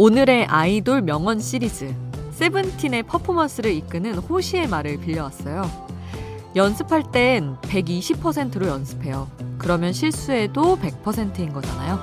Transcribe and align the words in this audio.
오늘의 0.00 0.44
아이돌 0.44 1.02
명언 1.02 1.40
시리즈 1.40 1.92
세븐틴의 2.30 3.02
퍼포먼스를 3.02 3.72
이끄는 3.72 4.14
호시의 4.14 4.68
말을 4.68 5.00
빌려왔어요. 5.00 5.68
연습할 6.54 7.10
땐 7.10 7.56
120%로 7.62 8.68
연습해요. 8.68 9.28
그러면 9.58 9.92
실수해도 9.92 10.78
100%인 10.78 11.52
거잖아요. 11.52 11.98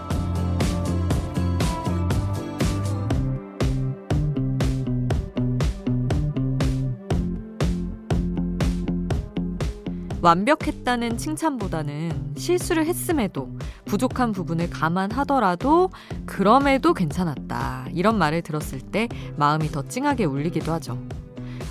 완벽했다는 10.22 11.18
칭찬보다는 11.18 12.34
실수를 12.36 12.88
했음에도 12.88 13.48
부족한 13.86 14.32
부분을 14.32 14.70
감안하더라도 14.70 15.90
그럼에도 16.26 16.94
괜찮았다. 16.94 17.88
이런 17.94 18.18
말을 18.18 18.42
들었을 18.42 18.80
때 18.82 19.08
마음이 19.38 19.70
더 19.70 19.84
찡하게 19.88 20.26
울리기도 20.26 20.72
하죠. 20.74 20.98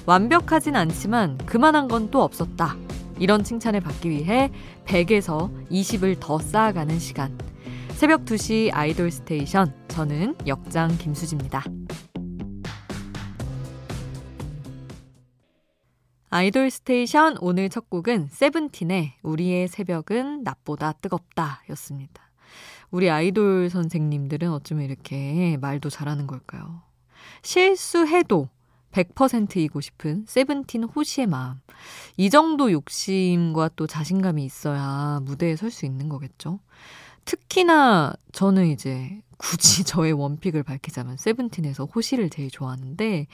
완벽하진 0.07 0.77
않지만 0.77 1.39
그만한 1.39 1.89
건 1.89 2.11
또 2.11 2.23
없었다. 2.23 2.77
이런 3.19 3.43
칭찬을 3.45 3.81
받기 3.81 4.11
위해 4.11 4.51
100에서 4.87 5.51
20을 5.71 6.17
더 6.21 6.39
쌓아가는 6.39 6.99
시간. 6.99 7.37
새벽 7.91 8.25
2시 8.25 8.71
아이돌 8.73 9.11
스테이션. 9.11 9.73
저는 9.89 10.35
역장 10.47 10.97
김수지입니다. 10.99 11.65
아이돌 16.35 16.69
스테이션 16.69 17.37
오늘 17.41 17.69
첫 17.69 17.89
곡은 17.89 18.27
세븐틴의 18.29 19.19
우리의 19.23 19.69
새벽은 19.69 20.43
낮보다 20.43 20.91
뜨겁다 20.95 21.63
였습니다. 21.71 22.29
우리 22.91 23.09
아이돌 23.09 23.71
선생님들은 23.71 24.51
어쩌면 24.51 24.85
이렇게 24.85 25.57
말도 25.61 25.91
잘하는 25.91 26.27
걸까요? 26.27 26.83
실수해도 27.43 28.49
100%이고 28.91 29.81
싶은 29.81 30.25
세븐틴 30.27 30.83
호시의 30.83 31.29
마음. 31.29 31.61
이 32.17 32.29
정도 32.31 32.73
욕심과 32.73 33.71
또 33.77 33.87
자신감이 33.87 34.45
있어야 34.45 35.21
무대에 35.23 35.55
설 35.55 35.71
수 35.71 35.87
있는 35.87 36.09
거겠죠. 36.09 36.59
특히나 37.27 38.13
저는 38.33 38.67
이제 38.67 39.23
굳이 39.39 39.85
저의 39.85 40.13
원픽을 40.13 40.63
밝히자면 40.63 41.17
세븐틴에서 41.17 41.87
호시를 41.87 42.31
제일 42.31 42.51
좋아하는데 42.51 43.27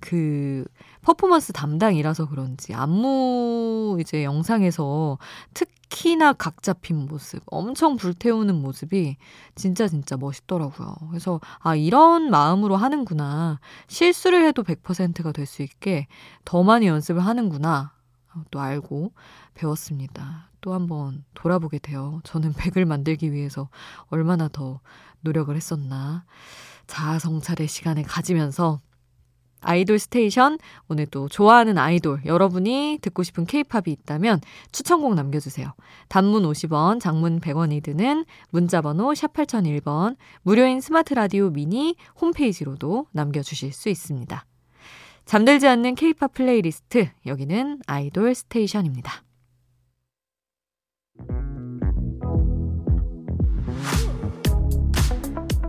그 0.00 0.64
퍼포먼스 1.02 1.52
담당이라서 1.52 2.28
그런지 2.28 2.74
안무 2.74 3.98
이제 4.00 4.24
영상에서 4.24 5.18
특히나 5.54 6.32
각 6.32 6.62
잡힌 6.62 7.06
모습 7.06 7.42
엄청 7.46 7.96
불태우는 7.96 8.54
모습이 8.54 9.16
진짜 9.54 9.86
진짜 9.88 10.16
멋있더라고요. 10.16 10.94
그래서 11.10 11.40
아 11.60 11.74
이런 11.74 12.30
마음으로 12.30 12.76
하는구나 12.76 13.60
실수를 13.88 14.44
해도 14.46 14.62
100%가 14.62 15.32
될 15.32 15.46
수 15.46 15.62
있게 15.62 16.06
더 16.44 16.62
많이 16.62 16.86
연습을 16.86 17.24
하는구나 17.24 17.92
또 18.50 18.60
알고 18.60 19.12
배웠습니다. 19.54 20.48
또 20.60 20.72
한번 20.74 21.24
돌아보게 21.34 21.78
돼요. 21.78 22.20
저는 22.24 22.52
백을 22.58 22.86
만들기 22.86 23.32
위해서 23.32 23.68
얼마나 24.08 24.48
더 24.48 24.80
노력을 25.24 25.54
했었나. 25.54 26.24
자아 26.86 27.18
성찰의 27.18 27.66
시간을 27.66 28.04
가지면서 28.04 28.80
아이돌 29.64 29.98
스테이션 29.98 30.58
오늘 30.88 31.06
또 31.06 31.28
좋아하는 31.28 31.78
아이돌 31.78 32.22
여러분이 32.26 32.98
듣고 33.00 33.22
싶은 33.22 33.46
케이팝이 33.46 33.84
있다면 33.86 34.40
추천곡 34.72 35.14
남겨주세요. 35.14 35.72
단문 36.08 36.44
50원, 36.44 37.00
장문 37.00 37.40
100원이 37.40 37.82
드는 37.82 38.24
문자번호 38.50 39.14
샵 39.14 39.32
8001번 39.32 40.16
무료인 40.42 40.80
스마트 40.80 41.14
라디오 41.14 41.50
미니 41.50 41.96
홈페이지로도 42.20 43.06
남겨주실 43.12 43.72
수 43.72 43.88
있습니다. 43.88 44.44
잠들지 45.24 45.66
않는 45.66 45.94
케이팝 45.94 46.34
플레이리스트 46.34 47.08
여기는 47.24 47.80
아이돌 47.86 48.34
스테이션입니다. 48.34 49.22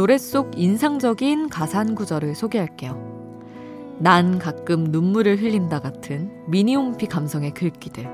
노래 0.00 0.16
속 0.16 0.58
인상적인 0.58 1.50
가사 1.50 1.80
한 1.80 1.94
구절을 1.94 2.34
소개할게요. 2.34 3.98
난 3.98 4.38
가끔 4.38 4.84
눈물을 4.84 5.42
흘린다 5.42 5.80
같은 5.80 6.30
미니홈피 6.46 7.04
감성의 7.04 7.50
글귀들. 7.52 8.08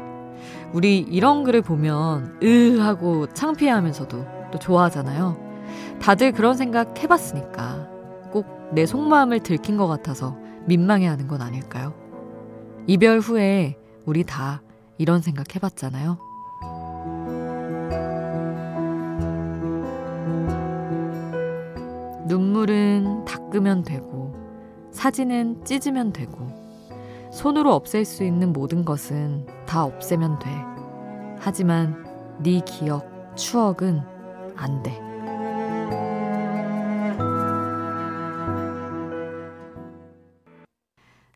우리 0.72 0.98
이런 0.98 1.44
글을 1.44 1.62
보면 1.62 2.40
으 2.42 2.78
하고 2.80 3.28
창피해하면서도 3.28 4.26
또 4.50 4.58
좋아하잖아요. 4.58 5.36
다들 6.00 6.32
그런 6.32 6.56
생각 6.56 7.00
해봤으니까 7.00 7.88
꼭 8.32 8.56
내 8.72 8.84
속마음을 8.84 9.38
들킨 9.44 9.76
것 9.76 9.86
같아서 9.86 10.36
민망해하는 10.66 11.28
건 11.28 11.40
아닐까요? 11.40 11.94
이별 12.88 13.20
후에 13.20 13.76
우리 14.06 14.24
다 14.24 14.60
이런 14.98 15.22
생각 15.22 15.54
해봤잖아요. 15.54 16.18
닦으면 23.56 23.82
되고, 23.82 24.34
사진은 24.92 25.64
찢으면 25.64 26.12
되고, 26.12 26.46
손으로 27.32 27.74
없앨 27.74 28.04
수 28.04 28.22
있는 28.22 28.52
모든 28.52 28.84
것은 28.84 29.46
다 29.66 29.84
없애면 29.84 30.38
돼. 30.38 30.50
하지만 31.38 32.04
네 32.42 32.60
기억, 32.60 33.34
추억은 33.34 34.00
안 34.56 34.82
돼. 34.82 35.00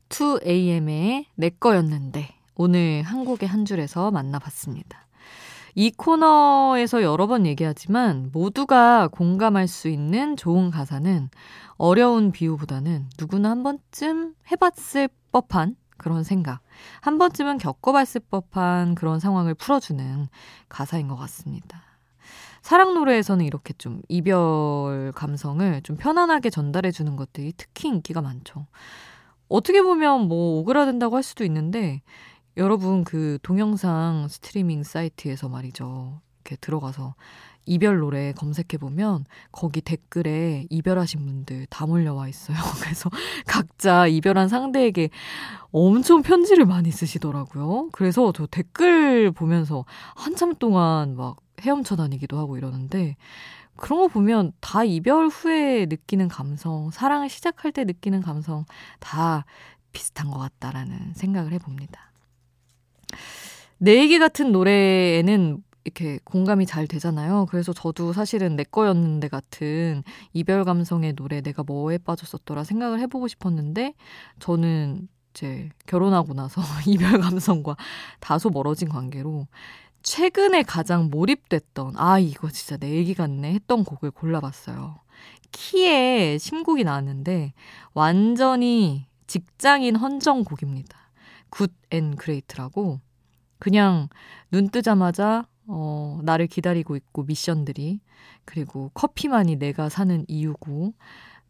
2AM의 0.08 1.24
내 1.34 1.48
거였는데 1.48 2.28
오늘 2.56 3.02
한국의 3.02 3.48
한 3.48 3.64
줄에서 3.64 4.10
만나봤습니다. 4.10 5.06
이 5.74 5.90
코너에서 5.90 7.02
여러 7.02 7.26
번 7.26 7.46
얘기하지만 7.46 8.30
모두가 8.32 9.08
공감할 9.08 9.68
수 9.68 9.88
있는 9.88 10.36
좋은 10.36 10.70
가사는 10.70 11.30
어려운 11.76 12.32
비유보다는 12.32 13.08
누구나 13.18 13.50
한 13.50 13.62
번쯤 13.62 14.34
해봤을 14.50 15.08
법한 15.32 15.76
그런 15.96 16.24
생각, 16.24 16.60
한 17.00 17.18
번쯤은 17.18 17.58
겪어봤을 17.58 18.22
법한 18.30 18.94
그런 18.94 19.20
상황을 19.20 19.54
풀어주는 19.54 20.28
가사인 20.68 21.08
것 21.08 21.16
같습니다. 21.16 21.82
사랑 22.62 22.94
노래에서는 22.94 23.44
이렇게 23.44 23.72
좀 23.74 24.02
이별 24.08 25.12
감성을 25.14 25.82
좀 25.82 25.96
편안하게 25.96 26.50
전달해 26.50 26.90
주는 26.90 27.16
것들이 27.16 27.52
특히 27.56 27.88
인기가 27.88 28.20
많죠. 28.22 28.66
어떻게 29.48 29.82
보면 29.82 30.28
뭐 30.28 30.60
오그라든다고 30.60 31.16
할 31.16 31.22
수도 31.22 31.44
있는데 31.44 32.02
여러분 32.56 33.04
그 33.04 33.38
동영상 33.42 34.26
스트리밍 34.28 34.82
사이트에서 34.82 35.48
말이죠. 35.48 36.20
이렇게 36.40 36.56
들어가서 36.56 37.14
이별 37.66 37.98
노래 37.98 38.32
검색해 38.32 38.78
보면 38.80 39.24
거기 39.52 39.80
댓글에 39.80 40.66
이별하신 40.70 41.24
분들 41.24 41.66
다 41.70 41.86
몰려와 41.86 42.28
있어요. 42.28 42.56
그래서 42.82 43.10
각자 43.46 44.06
이별한 44.06 44.48
상대에게 44.48 45.10
엄청 45.70 46.22
편지를 46.22 46.64
많이 46.64 46.90
쓰시더라고요. 46.90 47.90
그래서 47.92 48.32
저 48.32 48.46
댓글 48.46 49.30
보면서 49.30 49.84
한참 50.16 50.54
동안 50.56 51.16
막 51.16 51.36
헤엄쳐 51.60 51.94
다니기도 51.94 52.38
하고 52.38 52.56
이러는데 52.56 53.16
그런 53.76 54.00
거 54.00 54.08
보면 54.08 54.52
다 54.60 54.82
이별 54.82 55.28
후에 55.28 55.86
느끼는 55.86 56.28
감성, 56.28 56.90
사랑을 56.90 57.28
시작할 57.28 57.72
때 57.72 57.84
느끼는 57.84 58.22
감성 58.22 58.64
다 58.98 59.44
비슷한 59.92 60.30
것 60.30 60.38
같다라는 60.38 61.14
생각을 61.14 61.52
해봅니다. 61.52 62.10
내 63.82 63.98
얘기 63.98 64.18
같은 64.18 64.52
노래에는 64.52 65.62
이렇게 65.84 66.18
공감이 66.24 66.66
잘 66.66 66.86
되잖아요. 66.86 67.46
그래서 67.48 67.72
저도 67.72 68.12
사실은 68.12 68.54
내 68.54 68.62
거였는데 68.62 69.28
같은 69.28 70.02
이별 70.34 70.64
감성의 70.64 71.14
노래 71.14 71.40
내가 71.40 71.62
뭐에 71.62 71.96
빠졌었더라 71.96 72.64
생각을 72.64 73.00
해보고 73.00 73.26
싶었는데 73.26 73.94
저는 74.38 75.08
이제 75.30 75.70
결혼하고 75.86 76.34
나서 76.34 76.60
이별 76.86 77.20
감성과 77.20 77.76
다소 78.20 78.50
멀어진 78.50 78.90
관계로 78.90 79.46
최근에 80.02 80.62
가장 80.62 81.08
몰입됐던 81.08 81.94
아 81.96 82.18
이거 82.18 82.50
진짜 82.50 82.76
내 82.76 82.90
얘기 82.90 83.14
같네 83.14 83.54
했던 83.54 83.84
곡을 83.84 84.10
골라봤어요. 84.10 84.98
키의 85.52 86.36
신곡이 86.36 86.84
나왔는데 86.84 87.54
완전히 87.94 89.06
직장인 89.26 89.96
헌정 89.96 90.44
곡입니다. 90.44 90.98
Good 91.48 91.72
and 91.92 92.14
Great라고 92.14 93.00
그냥 93.60 94.08
눈 94.50 94.68
뜨자마자 94.68 95.46
어, 95.68 96.18
나를 96.24 96.48
기다리고 96.48 96.96
있고 96.96 97.22
미션들이 97.22 98.00
그리고 98.44 98.90
커피만이 98.94 99.56
내가 99.56 99.88
사는 99.88 100.24
이유고 100.26 100.94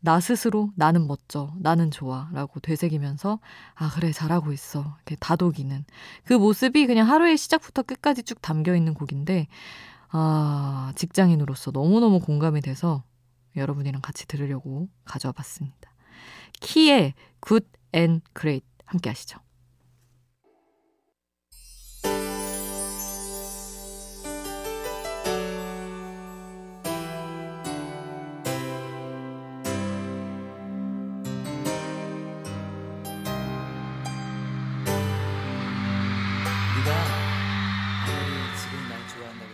나 0.00 0.18
스스로 0.18 0.70
나는 0.76 1.06
멋져, 1.06 1.52
나는 1.58 1.90
좋아 1.90 2.30
라고 2.32 2.58
되새기면서 2.60 3.38
아, 3.74 3.90
그래, 3.90 4.12
잘하고 4.12 4.52
있어. 4.52 4.96
이렇게 4.96 5.16
다독이는 5.16 5.84
그 6.24 6.34
모습이 6.34 6.86
그냥 6.86 7.08
하루의 7.08 7.36
시작부터 7.36 7.82
끝까지 7.82 8.22
쭉 8.22 8.40
담겨 8.40 8.74
있는 8.74 8.94
곡인데, 8.94 9.46
아, 10.08 10.92
직장인으로서 10.96 11.70
너무너무 11.70 12.18
공감이 12.18 12.62
돼서 12.62 13.04
여러분이랑 13.56 14.00
같이 14.00 14.26
들으려고 14.26 14.88
가져와 15.04 15.32
봤습니다. 15.32 15.92
키의 16.60 17.14
Good 17.46 17.66
and 17.94 18.24
Great 18.34 18.66
함께 18.86 19.10
하시죠. 19.10 19.38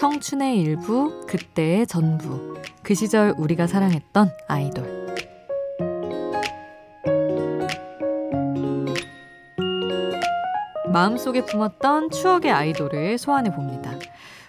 청춘의 0.00 0.58
일부, 0.62 1.26
그때의 1.26 1.86
전부. 1.86 2.54
그 2.82 2.94
시절 2.94 3.34
우리가 3.36 3.66
사랑했던 3.66 4.30
아이돌. 4.48 5.14
마음속에 10.90 11.44
품었던 11.44 12.12
추억의 12.12 12.50
아이돌을 12.50 13.18
소환해 13.18 13.52
봅니다. 13.54 13.92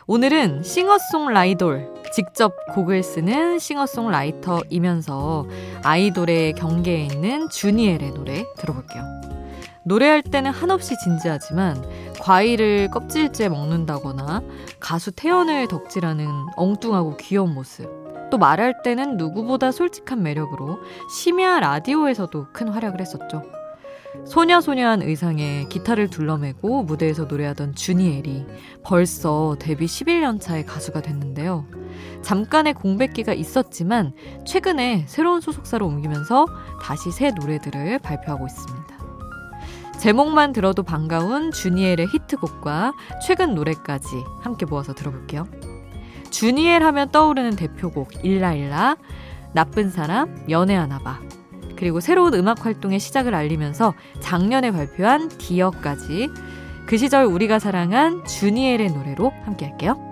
오늘은 0.07 0.63
싱어송라이돌, 0.63 1.95
직접 2.13 2.53
곡을 2.73 3.03
쓰는 3.03 3.59
싱어송라이터이면서 3.59 5.47
아이돌의 5.83 6.53
경계에 6.53 7.07
있는 7.07 7.49
주니엘의 7.49 8.11
노래 8.11 8.45
들어볼게요. 8.55 9.40
노래할 9.83 10.21
때는 10.21 10.51
한없이 10.51 10.95
진지하지만 10.97 11.83
과일을 12.19 12.89
껍질째 12.91 13.49
먹는다거나 13.49 14.43
가수 14.79 15.11
태연을 15.11 15.67
덕질하는 15.67 16.27
엉뚱하고 16.55 17.17
귀여운 17.17 17.53
모습. 17.53 17.89
또 18.29 18.37
말할 18.37 18.81
때는 18.83 19.17
누구보다 19.17 19.71
솔직한 19.71 20.23
매력으로 20.23 20.79
심야 21.09 21.59
라디오에서도 21.59 22.47
큰 22.53 22.69
활약을 22.69 23.01
했었죠. 23.01 23.43
소녀소녀한 24.25 25.01
의상에 25.01 25.65
기타를 25.69 26.09
둘러매고 26.09 26.83
무대에서 26.83 27.25
노래하던 27.25 27.75
주니엘이 27.75 28.45
벌써 28.83 29.55
데뷔 29.59 29.85
11년 29.85 30.39
차의 30.39 30.65
가수가 30.65 31.01
됐는데요. 31.01 31.65
잠깐의 32.21 32.73
공백기가 32.73 33.33
있었지만 33.33 34.13
최근에 34.45 35.05
새로운 35.07 35.41
소속사로 35.41 35.85
옮기면서 35.87 36.45
다시 36.81 37.11
새 37.11 37.31
노래들을 37.31 37.99
발표하고 37.99 38.45
있습니다. 38.45 38.80
제목만 40.01 40.51
들어도 40.51 40.81
반가운 40.81 41.51
주니엘의 41.51 42.07
히트곡과 42.07 42.93
최근 43.23 43.53
노래까지 43.53 44.07
함께 44.41 44.65
모아서 44.65 44.95
들어볼게요. 44.95 45.47
주니엘 46.31 46.81
하면 46.81 47.11
떠오르는 47.11 47.55
대표곡 47.55 48.25
일라일라, 48.25 48.97
나쁜 49.53 49.91
사람, 49.91 50.43
연애하나봐. 50.49 51.19
그리고 51.75 51.99
새로운 51.99 52.33
음악 52.33 52.65
활동의 52.65 52.99
시작을 52.99 53.35
알리면서 53.35 53.93
작년에 54.21 54.71
발표한 54.71 55.29
디어까지 55.29 56.29
그 56.87 56.97
시절 56.97 57.25
우리가 57.25 57.59
사랑한 57.59 58.25
주니엘의 58.25 58.93
노래로 58.93 59.31
함께 59.45 59.67
할게요. 59.67 60.11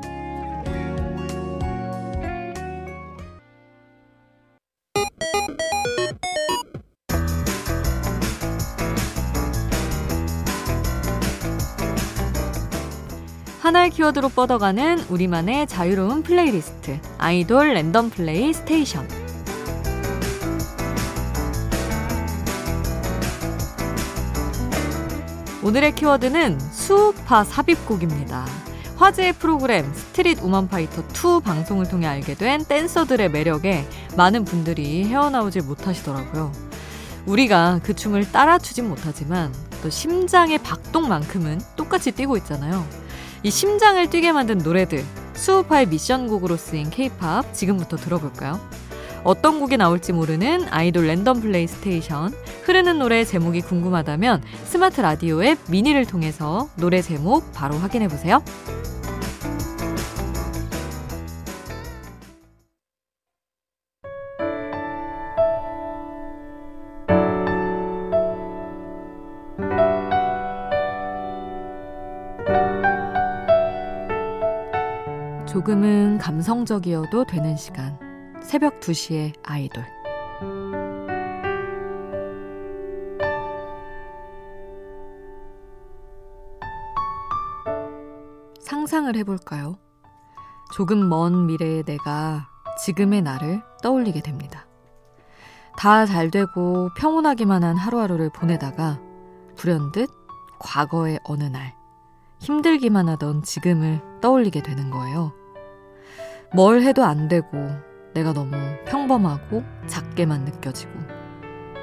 하나의 13.61 13.89
키워드로 13.89 14.29
뻗어가는 14.29 15.05
우리만의 15.09 15.67
자유로운 15.67 16.23
플레이리스트 16.23 16.97
아이돌 17.17 17.73
랜덤 17.73 18.09
플레이 18.09 18.53
스테이션 18.53 19.05
오늘의 25.61 25.93
키워드는 25.95 26.57
스우파 26.71 27.43
삽입곡입니다. 27.43 28.45
화제의 28.95 29.33
프로그램 29.33 29.93
스트릿 29.93 30.39
우먼 30.41 30.69
파이터 30.69 31.01
2 31.01 31.43
방송을 31.43 31.89
통해 31.89 32.07
알게 32.07 32.35
된 32.35 32.63
댄서들의 32.63 33.29
매력에 33.29 33.85
많은 34.15 34.45
분들이 34.45 35.03
헤어나오질 35.03 35.63
못하시더라고요. 35.63 36.53
우리가 37.25 37.81
그 37.83 37.93
춤을 37.93 38.31
따라 38.31 38.57
추진 38.57 38.87
못하지만 38.87 39.53
또 39.83 39.89
심장의 39.89 40.59
박동만큼은 40.59 41.59
똑같이 41.75 42.11
뛰고 42.11 42.37
있잖아요. 42.37 42.85
이 43.41 43.49
심장을 43.49 44.09
뛰게 44.09 44.33
만든 44.33 44.57
노래들 44.57 45.03
스우파의 45.33 45.87
미션곡으로 45.87 46.57
쓰인 46.57 46.89
케이팝 46.89 47.53
지금부터 47.53 47.95
들어볼까요? 47.95 48.59
어떤 49.23 49.59
곡이 49.59 49.77
나올지 49.77 50.11
모르는 50.11 50.67
아이돌 50.69 51.07
랜덤 51.07 51.41
플레이 51.41 51.67
스테이션 51.67 52.33
흐르는 52.63 52.99
노래 52.99 53.23
제목이 53.23 53.61
궁금하다면 53.61 54.43
스마트 54.65 55.01
라디오 55.01 55.43
앱 55.43 55.57
미니를 55.69 56.05
통해서 56.05 56.69
노래 56.75 57.01
제목 57.01 57.51
바로 57.53 57.75
확인해 57.77 58.07
보세요. 58.07 58.43
조금은 75.51 76.19
감성적이어도 76.19 77.25
되는 77.25 77.57
시간. 77.57 77.97
새벽 78.43 78.79
2시에 78.79 79.33
아이돌. 79.43 79.83
상상을 88.61 89.15
해볼까요? 89.15 89.79
조금 90.71 91.09
먼 91.09 91.47
미래의 91.47 91.83
내가 91.83 92.47
지금의 92.83 93.23
나를 93.23 93.63
떠올리게 93.81 94.21
됩니다. 94.21 94.67
다 95.77 96.05
잘 96.05 96.29
되고 96.29 96.89
평온하기만 96.97 97.63
한 97.63 97.75
하루하루를 97.75 98.29
보내다가 98.29 98.99
불현듯 99.55 100.11
과거의 100.59 101.19
어느 101.23 101.45
날 101.45 101.73
힘들기만 102.39 103.09
하던 103.09 103.41
지금을 103.43 104.01
떠올리게 104.21 104.61
되는 104.61 104.91
거예요. 104.91 105.38
뭘 106.53 106.81
해도 106.81 107.03
안 107.03 107.27
되고 107.27 107.47
내가 108.13 108.33
너무 108.33 108.55
평범하고 108.85 109.63
작게만 109.85 110.45
느껴지고 110.45 110.91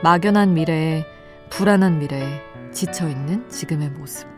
막연한 0.02 0.54
미래에 0.54 1.04
불안한 1.50 2.00
미래에 2.00 2.40
지쳐있는 2.72 3.48
지금의 3.48 3.90
모습. 3.90 4.28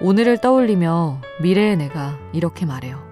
오늘을 0.00 0.38
떠올리며 0.38 1.20
미래의 1.42 1.76
내가 1.76 2.18
이렇게 2.32 2.66
말해요. 2.66 3.02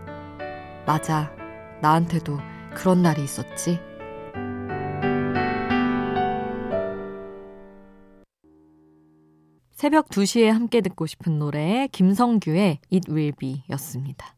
맞아. 0.86 1.32
나한테도 1.80 2.38
그런 2.74 3.02
날이 3.02 3.22
있었지. 3.22 3.80
새벽 9.70 10.08
2시에 10.08 10.46
함께 10.46 10.80
듣고 10.80 11.06
싶은 11.06 11.38
노래 11.38 11.88
김성규의 11.90 12.80
It 12.92 13.10
Will 13.10 13.32
Be 13.38 13.64
였습니다. 13.70 14.34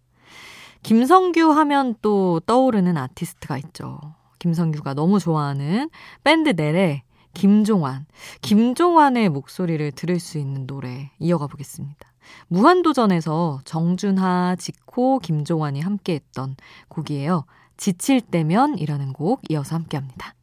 김성규 0.84 1.50
하면 1.50 1.94
또 2.02 2.40
떠오르는 2.40 2.98
아티스트가 2.98 3.56
있죠. 3.56 3.98
김성규가 4.38 4.92
너무 4.92 5.18
좋아하는 5.18 5.88
밴드 6.22 6.50
넬의 6.50 7.02
김종환. 7.32 8.04
김종환의 8.42 9.30
목소리를 9.30 9.90
들을 9.92 10.20
수 10.20 10.36
있는 10.36 10.66
노래 10.66 11.10
이어가 11.18 11.46
보겠습니다. 11.46 12.12
무한도전에서 12.48 13.60
정준하, 13.64 14.56
지코, 14.58 15.20
김종환이 15.20 15.80
함께했던 15.80 16.56
곡이에요. 16.88 17.46
지칠 17.78 18.20
때면이라는 18.20 19.14
곡 19.14 19.40
이어서 19.48 19.76
함께합니다. 19.76 20.34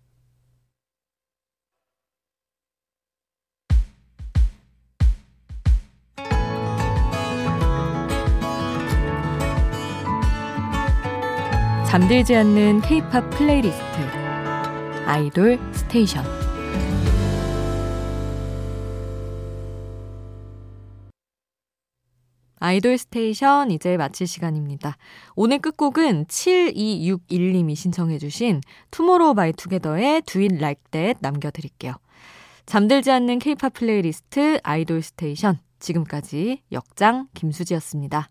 잠들지 11.92 12.34
않는 12.38 12.80
K-팝 12.80 13.30
플레이리스트 13.32 13.84
아이돌 15.06 15.60
스테이션 15.74 16.24
아이돌 22.60 22.98
스테이션 22.98 23.72
이제 23.72 23.98
마칠 23.98 24.26
시간입니다. 24.26 24.96
오늘 25.36 25.60
끝곡은 25.60 26.28
7261님이 26.28 27.76
신청해 27.76 28.20
주신 28.20 28.62
투모로우 28.92 29.34
바이 29.34 29.52
투게더의 29.52 30.22
Do 30.22 30.42
It 30.44 30.56
Like 30.56 30.84
That 30.92 31.20
남겨드릴게요. 31.20 31.96
잠들지 32.66 33.12
않는 33.12 33.40
K-팝 33.40 33.74
플레이리스트 33.74 34.62
아이돌 34.64 35.02
스테이션 35.02 35.60
지금까지 35.80 36.62
역장 36.72 37.28
김수지였습니다. 37.34 38.30